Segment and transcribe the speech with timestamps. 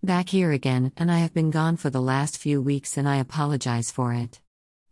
[0.00, 3.16] Back here again, and I have been gone for the last few weeks and I
[3.16, 4.40] apologize for it.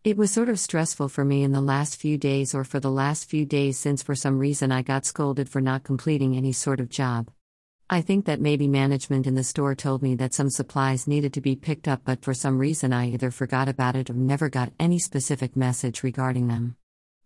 [0.02, 2.90] It was sort of stressful for me in the last few days or for the
[2.90, 6.80] last few days since for some reason I got scolded for not completing any sort
[6.80, 7.30] of job.
[7.88, 11.40] I think that maybe management in the store told me that some supplies needed to
[11.40, 14.72] be picked up, but for some reason I either forgot about it or never got
[14.80, 16.74] any specific message regarding them.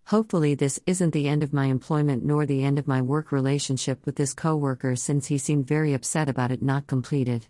[0.04, 4.04] Hopefully, this isn't the end of my employment nor the end of my work relationship
[4.04, 7.46] with this coworker since he seemed very upset about it not completed.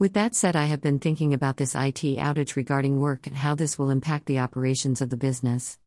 [0.00, 3.54] With that said, I have been thinking about this IT outage regarding work and how
[3.54, 5.78] this will impact the operations of the business.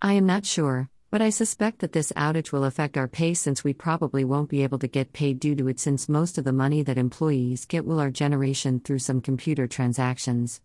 [0.00, 3.64] I am not sure, but I suspect that this outage will affect our pay since
[3.64, 6.52] we probably won't be able to get paid due to it since most of the
[6.52, 10.60] money that employees get will our generation through some computer transactions.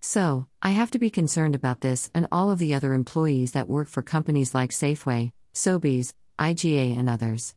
[0.00, 3.68] So, I have to be concerned about this and all of the other employees that
[3.68, 7.54] work for companies like Safeway, Sobeys, IGA, and others.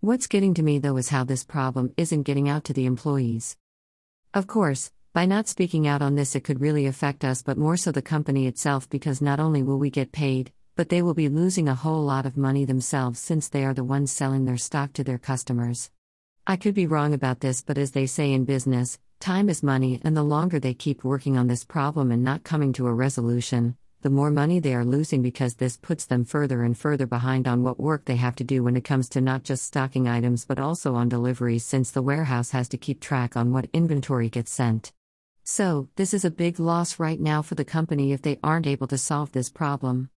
[0.00, 3.56] What's getting to me though is how this problem isn't getting out to the employees.
[4.34, 7.76] Of course, by not speaking out on this, it could really affect us, but more
[7.76, 11.28] so the company itself because not only will we get paid, but they will be
[11.28, 14.94] losing a whole lot of money themselves since they are the ones selling their stock
[14.94, 15.90] to their customers.
[16.46, 20.00] I could be wrong about this, but as they say in business, time is money,
[20.02, 23.76] and the longer they keep working on this problem and not coming to a resolution,
[24.02, 27.62] the more money they are losing because this puts them further and further behind on
[27.62, 30.58] what work they have to do when it comes to not just stocking items but
[30.58, 34.92] also on deliveries since the warehouse has to keep track on what inventory gets sent.
[35.44, 38.88] So, this is a big loss right now for the company if they aren't able
[38.88, 40.08] to solve this problem.